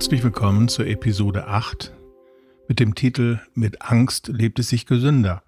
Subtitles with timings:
[0.00, 1.92] Herzlich willkommen zur Episode 8
[2.68, 5.42] mit dem Titel Mit Angst lebt es sich gesünder.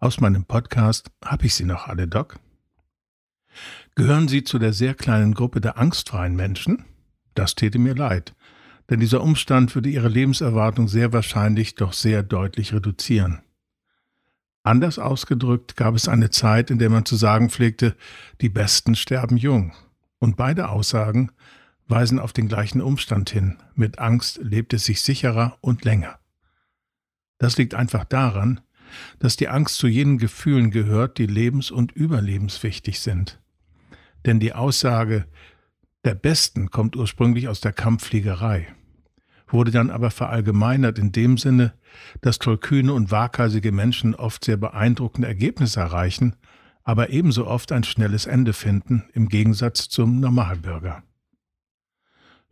[0.00, 2.40] Aus meinem Podcast Hab ich Sie noch alle, Doc?
[3.94, 6.84] Gehören Sie zu der sehr kleinen Gruppe der angstfreien Menschen?
[7.34, 8.34] Das täte mir leid,
[8.90, 13.40] denn dieser Umstand würde Ihre Lebenserwartung sehr wahrscheinlich doch sehr deutlich reduzieren.
[14.64, 17.94] Anders ausgedrückt gab es eine Zeit, in der man zu sagen pflegte,
[18.40, 19.74] die Besten sterben jung.
[20.18, 21.30] Und beide Aussagen
[21.92, 23.58] weisen auf den gleichen Umstand hin.
[23.74, 26.18] Mit Angst lebt es sich sicherer und länger.
[27.38, 28.60] Das liegt einfach daran,
[29.18, 33.40] dass die Angst zu jenen Gefühlen gehört, die lebens- und überlebenswichtig sind.
[34.24, 35.26] Denn die Aussage
[36.04, 38.68] der Besten kommt ursprünglich aus der Kampffliegerei,
[39.46, 41.74] wurde dann aber verallgemeinert in dem Sinne,
[42.22, 46.36] dass tollkühne und waghalsige Menschen oft sehr beeindruckende Ergebnisse erreichen,
[46.84, 51.02] aber ebenso oft ein schnelles Ende finden, im Gegensatz zum Normalbürger.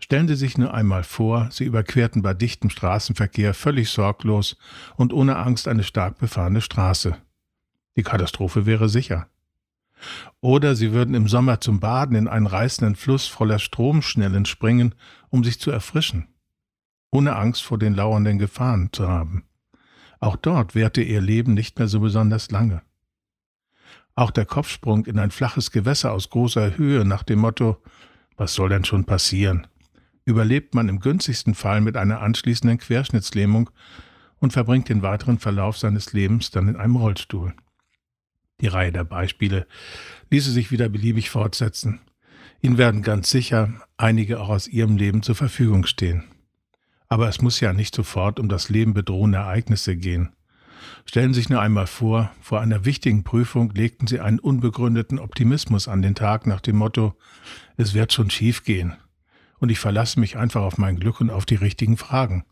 [0.00, 4.56] Stellen Sie sich nur einmal vor, Sie überquerten bei dichtem Straßenverkehr völlig sorglos
[4.96, 7.16] und ohne Angst eine stark befahrene Straße.
[7.96, 9.28] Die Katastrophe wäre sicher.
[10.40, 14.94] Oder Sie würden im Sommer zum Baden in einen reißenden Fluss voller Stromschnellen springen,
[15.28, 16.28] um sich zu erfrischen,
[17.10, 19.44] ohne Angst vor den lauernden Gefahren zu haben.
[20.18, 22.82] Auch dort währte Ihr Leben nicht mehr so besonders lange.
[24.14, 27.82] Auch der Kopfsprung in ein flaches Gewässer aus großer Höhe nach dem Motto
[28.36, 29.66] Was soll denn schon passieren?
[30.24, 33.70] Überlebt man im günstigsten Fall mit einer anschließenden Querschnittslähmung
[34.38, 37.54] und verbringt den weiteren Verlauf seines Lebens dann in einem Rollstuhl.
[38.60, 39.66] Die Reihe der Beispiele
[40.30, 42.00] ließe sich wieder beliebig fortsetzen.
[42.60, 46.24] Ihnen werden ganz sicher einige auch aus Ihrem Leben zur Verfügung stehen.
[47.08, 50.34] Aber es muss ja nicht sofort um das Leben bedrohende Ereignisse gehen.
[51.06, 55.88] Stellen Sie sich nur einmal vor, vor einer wichtigen Prüfung legten Sie einen unbegründeten Optimismus
[55.88, 57.14] an den Tag nach dem Motto,
[57.76, 58.96] es wird schon schief gehen
[59.60, 62.44] und ich verlasse mich einfach auf mein Glück und auf die richtigen Fragen,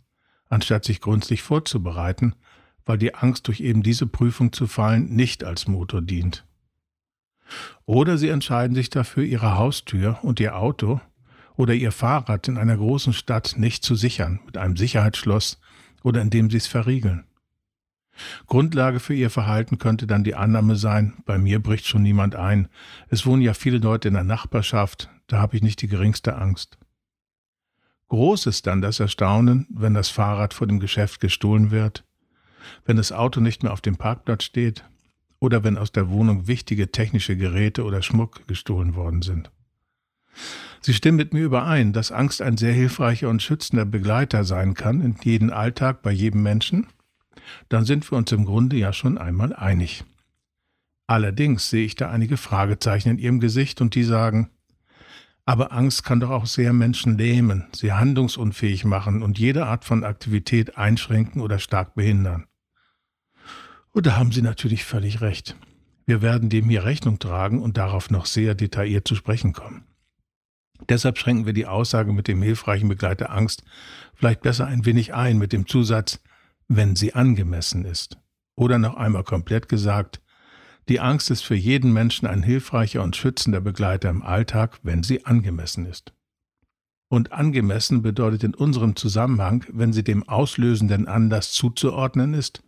[0.49, 2.35] anstatt sich gründlich vorzubereiten,
[2.85, 6.47] weil die Angst durch eben diese Prüfung zu fallen nicht als Motor dient.
[7.87, 11.01] Oder sie entscheiden sich dafür, ihre Haustür und ihr Auto
[11.57, 15.61] oder ihr Fahrrad in einer großen Stadt nicht zu sichern, mit einem Sicherheitsschloss
[16.03, 17.25] oder indem sie es verriegeln.
[18.47, 22.69] Grundlage für ihr Verhalten könnte dann die Annahme sein, bei mir bricht schon niemand ein,
[23.09, 26.79] es wohnen ja viele Leute in der Nachbarschaft, da habe ich nicht die geringste Angst.
[28.09, 32.05] Groß ist dann das Erstaunen, wenn das Fahrrad vor dem Geschäft gestohlen wird,
[32.87, 34.85] wenn das Auto nicht mehr auf dem Parkplatz steht
[35.41, 39.51] oder wenn aus der Wohnung wichtige technische Geräte oder Schmuck gestohlen worden sind.
[40.81, 45.01] Sie stimmen mit mir überein, dass Angst ein sehr hilfreicher und schützender Begleiter sein kann
[45.01, 46.87] in jedem Alltag bei jedem Menschen?
[47.69, 50.05] Dann sind wir uns im Grunde ja schon einmal einig.
[51.07, 54.51] Allerdings sehe ich da einige Fragezeichen in Ihrem Gesicht und die sagen,
[55.49, 60.05] aber Angst kann doch auch sehr Menschen lähmen, sie handlungsunfähig machen und jede Art von
[60.05, 62.45] Aktivität einschränken oder stark behindern.
[63.91, 65.57] Und da haben Sie natürlich völlig recht.
[66.05, 69.87] Wir werden dem hier Rechnung tragen und darauf noch sehr detailliert zu sprechen kommen.
[70.87, 73.65] Deshalb schränken wir die Aussage mit dem hilfreichen Begleiter Angst
[74.13, 76.21] vielleicht besser ein wenig ein mit dem Zusatz,
[76.69, 78.19] wenn sie angemessen ist.
[78.55, 80.21] Oder noch einmal komplett gesagt,
[80.89, 85.27] die Angst ist für jeden Menschen ein hilfreicher und schützender Begleiter im Alltag, wenn sie
[85.27, 86.15] angemessen ist.
[87.09, 92.63] Und angemessen bedeutet in unserem Zusammenhang, wenn sie dem auslösenden Anlass zuzuordnen ist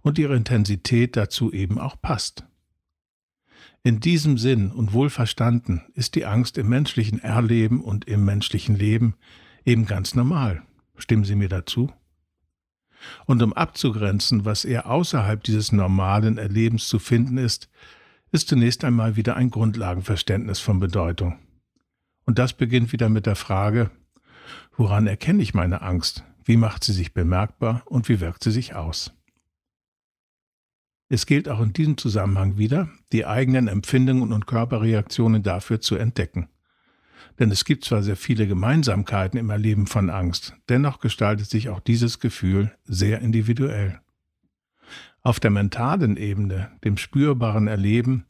[0.00, 2.44] und ihre Intensität dazu eben auch passt.
[3.82, 9.14] In diesem Sinn und wohlverstanden ist die Angst im menschlichen Erleben und im menschlichen Leben
[9.64, 10.62] eben ganz normal.
[10.96, 11.90] Stimmen Sie mir dazu?
[13.26, 17.68] Und um abzugrenzen, was eher außerhalb dieses normalen Erlebens zu finden ist,
[18.32, 21.38] ist zunächst einmal wieder ein Grundlagenverständnis von Bedeutung.
[22.26, 23.90] Und das beginnt wieder mit der Frage,
[24.76, 26.24] woran erkenne ich meine Angst?
[26.44, 29.12] Wie macht sie sich bemerkbar und wie wirkt sie sich aus?
[31.08, 36.48] Es gilt auch in diesem Zusammenhang wieder, die eigenen Empfindungen und Körperreaktionen dafür zu entdecken.
[37.38, 41.80] Denn es gibt zwar sehr viele Gemeinsamkeiten im Erleben von Angst, dennoch gestaltet sich auch
[41.80, 44.00] dieses Gefühl sehr individuell.
[45.22, 48.26] Auf der mentalen Ebene, dem spürbaren Erleben,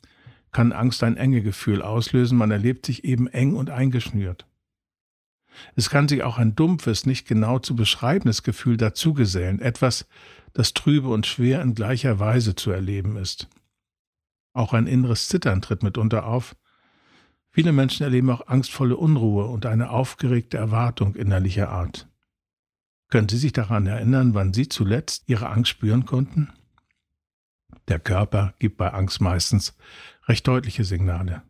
[0.52, 4.46] kann Angst ein enge Gefühl auslösen, man erlebt sich eben eng und eingeschnürt.
[5.76, 10.06] Es kann sich auch ein dumpfes, nicht genau zu beschreibendes Gefühl dazugesellen, etwas,
[10.52, 13.48] das trübe und schwer in gleicher Weise zu erleben ist.
[14.52, 16.56] Auch ein inneres Zittern tritt mitunter auf,
[17.52, 22.08] Viele Menschen erleben auch angstvolle Unruhe und eine aufgeregte Erwartung innerlicher Art.
[23.08, 26.52] Können Sie sich daran erinnern, wann Sie zuletzt Ihre Angst spüren konnten?
[27.88, 29.76] Der Körper gibt bei Angst meistens
[30.26, 31.42] recht deutliche Signale.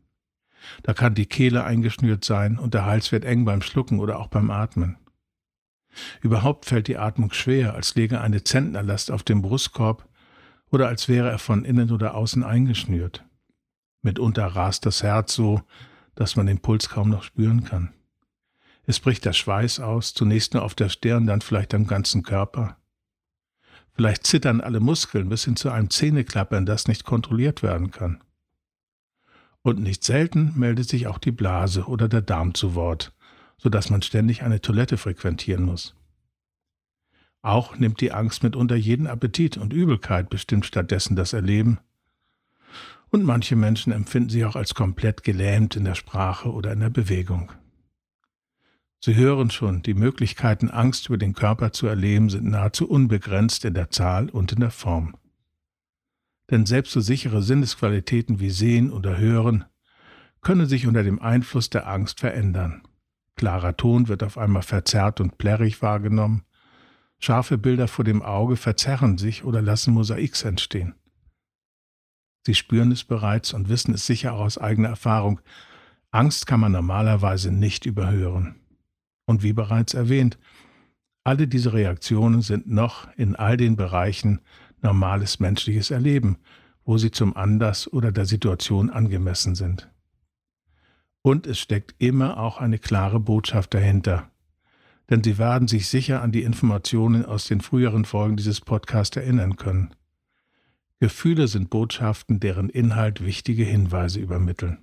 [0.83, 4.29] Da kann die Kehle eingeschnürt sein und der Hals wird eng beim Schlucken oder auch
[4.29, 4.97] beim Atmen.
[6.23, 10.09] Überhaupt fällt die Atmung schwer, als läge eine Zentnerlast auf dem Brustkorb
[10.71, 13.25] oder als wäre er von innen oder außen eingeschnürt.
[14.03, 15.63] Mitunter rast das Herz so,
[16.21, 17.95] dass man den Puls kaum noch spüren kann.
[18.85, 22.77] Es bricht der Schweiß aus, zunächst nur auf der Stirn, dann vielleicht am ganzen Körper.
[23.95, 28.23] Vielleicht zittern alle Muskeln bis hin zu einem Zähneklappern, das nicht kontrolliert werden kann.
[29.63, 33.15] Und nicht selten meldet sich auch die Blase oder der Darm zu Wort,
[33.57, 35.95] so dass man ständig eine Toilette frequentieren muss.
[37.41, 41.79] Auch nimmt die Angst mitunter jeden Appetit und Übelkeit bestimmt stattdessen das Erleben.
[43.11, 46.91] Und manche Menschen empfinden sich auch als komplett gelähmt in der Sprache oder in der
[46.91, 47.53] Bewegung.
[49.03, 53.75] Sie hören schon, die Möglichkeiten, Angst über den Körper zu erleben, sind nahezu unbegrenzt in
[53.75, 55.17] der Zahl und in der Form.
[56.51, 59.65] Denn selbst so sichere Sinnesqualitäten wie Sehen oder Hören
[60.43, 62.83] können sich unter dem Einfluss der Angst verändern.
[63.37, 66.43] Klarer Ton wird auf einmal verzerrt und plärrig wahrgenommen.
[67.19, 70.95] Scharfe Bilder vor dem Auge verzerren sich oder lassen Mosaiks entstehen.
[72.47, 75.41] Sie spüren es bereits und wissen es sicher auch aus eigener Erfahrung.
[76.11, 78.57] Angst kann man normalerweise nicht überhören.
[79.27, 80.39] Und wie bereits erwähnt,
[81.23, 84.41] alle diese Reaktionen sind noch in all den Bereichen
[84.83, 86.39] normales menschliches Erleben,
[86.85, 89.91] wo sie zum Anlass oder der Situation angemessen sind.
[91.23, 94.31] Und es steckt immer auch eine klare Botschaft dahinter.
[95.11, 99.57] Denn Sie werden sich sicher an die Informationen aus den früheren Folgen dieses Podcasts erinnern
[99.57, 99.95] können.
[101.01, 104.79] Gefühle sind Botschaften, deren Inhalt wichtige Hinweise übermitteln.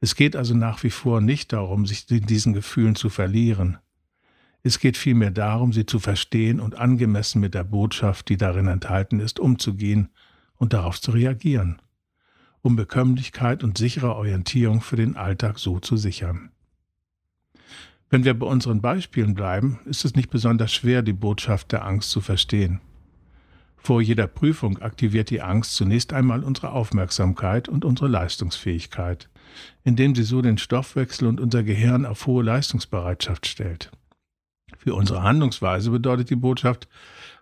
[0.00, 3.78] Es geht also nach wie vor nicht darum, sich in diesen Gefühlen zu verlieren.
[4.62, 9.20] Es geht vielmehr darum, sie zu verstehen und angemessen mit der Botschaft, die darin enthalten
[9.20, 10.08] ist, umzugehen
[10.56, 11.80] und darauf zu reagieren
[12.64, 16.50] um Bekömmlichkeit und sichere Orientierung für den Alltag so zu sichern.
[18.08, 22.10] Wenn wir bei unseren Beispielen bleiben, ist es nicht besonders schwer, die Botschaft der Angst
[22.10, 22.80] zu verstehen.
[23.84, 29.28] Vor jeder Prüfung aktiviert die Angst zunächst einmal unsere Aufmerksamkeit und unsere Leistungsfähigkeit,
[29.82, 33.92] indem sie so den Stoffwechsel und unser Gehirn auf hohe Leistungsbereitschaft stellt.
[34.78, 36.88] Für unsere Handlungsweise bedeutet die Botschaft,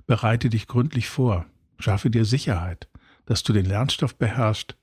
[0.08, 1.46] bereite dich gründlich vor,
[1.78, 2.88] schaffe dir Sicherheit,
[3.24, 4.76] dass du den Lernstoff beherrschst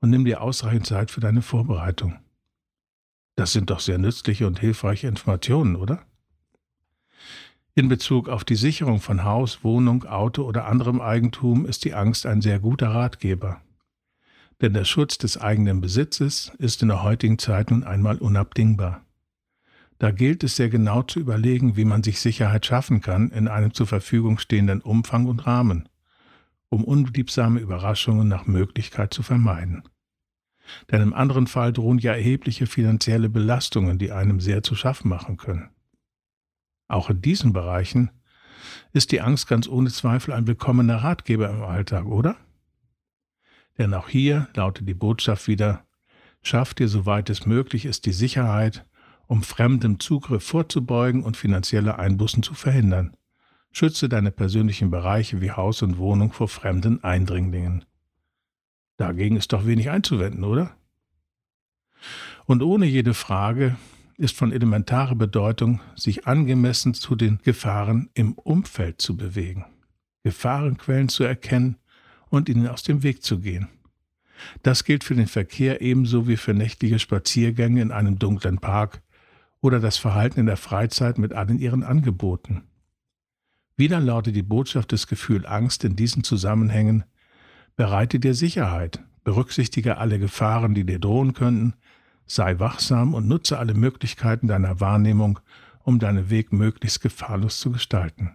[0.00, 2.18] und nimm dir ausreichend Zeit für deine Vorbereitung.
[3.36, 6.04] Das sind doch sehr nützliche und hilfreiche Informationen, oder?
[7.78, 12.26] In Bezug auf die Sicherung von Haus, Wohnung, Auto oder anderem Eigentum ist die Angst
[12.26, 13.60] ein sehr guter Ratgeber.
[14.60, 19.02] Denn der Schutz des eigenen Besitzes ist in der heutigen Zeit nun einmal unabdingbar.
[20.00, 23.72] Da gilt es sehr genau zu überlegen, wie man sich Sicherheit schaffen kann in einem
[23.72, 25.88] zur Verfügung stehenden Umfang und Rahmen
[26.70, 29.84] um unliebsame Überraschungen nach Möglichkeit zu vermeiden.
[30.90, 35.36] Denn im anderen Fall drohen ja erhebliche finanzielle Belastungen, die einem sehr zu schaffen machen
[35.36, 35.70] können.
[36.88, 38.10] Auch in diesen Bereichen
[38.92, 42.36] ist die Angst ganz ohne Zweifel ein willkommener Ratgeber im Alltag, oder?
[43.76, 45.86] Denn auch hier lautet die Botschaft wieder,
[46.42, 48.86] schaff dir soweit es möglich ist die Sicherheit,
[49.26, 53.14] um fremdem Zugriff vorzubeugen und finanzielle Einbußen zu verhindern.
[53.70, 57.84] Schütze deine persönlichen Bereiche wie Haus und Wohnung vor fremden Eindringlingen.
[58.96, 60.74] Dagegen ist doch wenig einzuwenden, oder?
[62.46, 63.76] Und ohne jede Frage
[64.18, 69.64] ist von elementarer Bedeutung, sich angemessen zu den Gefahren im Umfeld zu bewegen,
[70.24, 71.76] Gefahrenquellen zu erkennen
[72.28, 73.68] und ihnen aus dem Weg zu gehen.
[74.62, 79.02] Das gilt für den Verkehr ebenso wie für nächtliche Spaziergänge in einem dunklen Park
[79.60, 82.64] oder das Verhalten in der Freizeit mit allen ihren Angeboten.
[83.76, 87.04] Wieder lautet die Botschaft des Gefühl Angst in diesen Zusammenhängen,
[87.76, 91.74] bereite dir Sicherheit, berücksichtige alle Gefahren, die dir drohen könnten,
[92.28, 95.40] sei wachsam und nutze alle Möglichkeiten deiner Wahrnehmung,
[95.82, 98.34] um deinen Weg möglichst gefahrlos zu gestalten.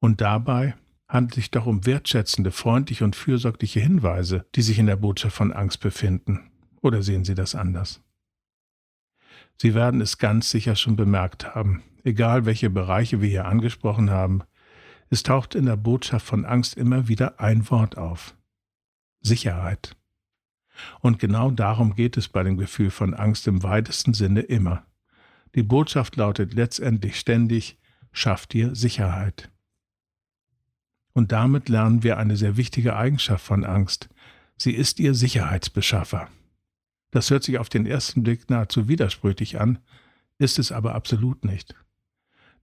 [0.00, 0.74] Und dabei
[1.08, 5.36] handelt es sich doch um wertschätzende, freundliche und fürsorgliche Hinweise, die sich in der Botschaft
[5.36, 6.50] von Angst befinden.
[6.80, 8.02] Oder sehen Sie das anders?
[9.56, 14.42] Sie werden es ganz sicher schon bemerkt haben egal welche Bereiche wir hier angesprochen haben,
[15.10, 18.36] es taucht in der Botschaft von Angst immer wieder ein Wort auf.
[19.20, 19.96] Sicherheit.
[21.00, 24.86] Und genau darum geht es bei dem Gefühl von Angst im weitesten Sinne immer.
[25.54, 27.78] Die Botschaft lautet letztendlich ständig,
[28.12, 29.50] schaff dir Sicherheit.
[31.12, 34.10] Und damit lernen wir eine sehr wichtige Eigenschaft von Angst.
[34.58, 36.28] Sie ist ihr Sicherheitsbeschaffer.
[37.10, 39.78] Das hört sich auf den ersten Blick nahezu widersprüchlich an,
[40.38, 41.74] ist es aber absolut nicht.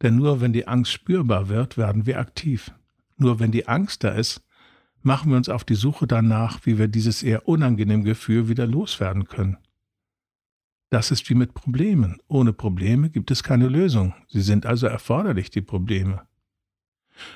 [0.03, 2.71] Denn nur wenn die Angst spürbar wird, werden wir aktiv.
[3.17, 4.43] Nur wenn die Angst da ist,
[5.05, 9.25] machen wir uns auf die Suche danach, wie wir dieses eher unangenehme Gefühl wieder loswerden
[9.25, 9.57] können.
[10.89, 12.19] Das ist wie mit Problemen.
[12.27, 14.13] Ohne Probleme gibt es keine Lösung.
[14.27, 16.21] Sie sind also erforderlich, die Probleme.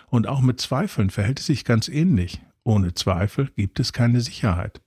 [0.07, 2.41] Und auch mit Zweifeln verhält es sich ganz ähnlich.
[2.63, 4.81] Ohne Zweifel gibt es keine Sicherheit.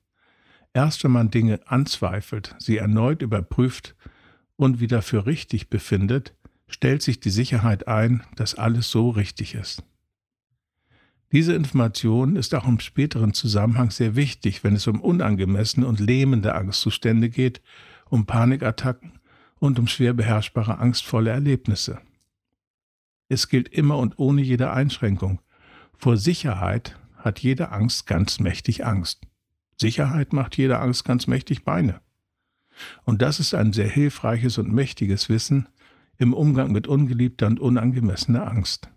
[0.72, 3.96] Erst wenn man Dinge anzweifelt, sie erneut überprüft
[4.56, 6.34] und wieder für richtig befindet,
[6.68, 9.82] stellt sich die Sicherheit ein, dass alles so richtig ist.
[11.32, 16.54] Diese Information ist auch im späteren Zusammenhang sehr wichtig, wenn es um unangemessene und lähmende
[16.54, 17.60] Angstzustände geht
[18.10, 19.20] um Panikattacken
[19.58, 22.00] und um schwer beherrschbare angstvolle Erlebnisse.
[23.28, 25.40] Es gilt immer und ohne jede Einschränkung.
[25.96, 29.26] Vor Sicherheit hat jede Angst ganz mächtig Angst.
[29.76, 32.00] Sicherheit macht jede Angst ganz mächtig Beine.
[33.04, 35.68] Und das ist ein sehr hilfreiches und mächtiges Wissen
[36.18, 38.88] im Umgang mit ungeliebter und unangemessener Angst.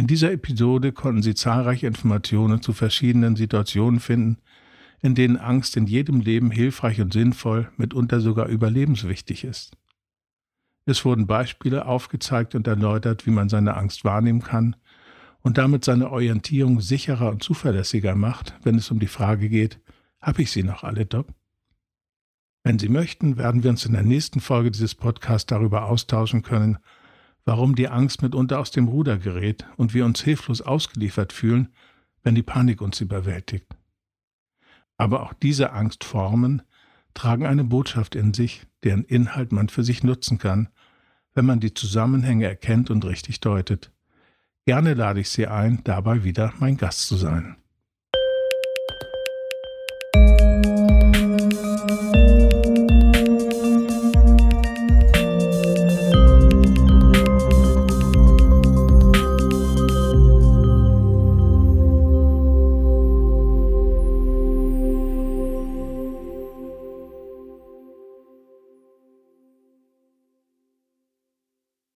[0.00, 4.38] In dieser Episode konnten Sie zahlreiche Informationen zu verschiedenen Situationen finden,
[5.02, 9.76] in denen Angst in jedem Leben hilfreich und sinnvoll, mitunter sogar überlebenswichtig ist.
[10.86, 14.74] Es wurden Beispiele aufgezeigt und erläutert, wie man seine Angst wahrnehmen kann
[15.42, 19.80] und damit seine Orientierung sicherer und zuverlässiger macht, wenn es um die Frage geht,
[20.22, 21.26] habe ich sie noch alle, Doc?
[22.62, 26.78] Wenn Sie möchten, werden wir uns in der nächsten Folge dieses Podcasts darüber austauschen können,
[27.44, 31.68] warum die Angst mitunter aus dem Ruder gerät und wir uns hilflos ausgeliefert fühlen,
[32.22, 33.76] wenn die Panik uns überwältigt.
[34.96, 36.62] Aber auch diese Angstformen
[37.14, 40.68] tragen eine Botschaft in sich, deren Inhalt man für sich nutzen kann,
[41.34, 43.92] wenn man die Zusammenhänge erkennt und richtig deutet.
[44.66, 47.56] Gerne lade ich Sie ein, dabei wieder mein Gast zu sein.